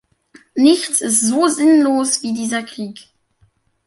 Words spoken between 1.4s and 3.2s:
sinnlos wie dieser Krieg.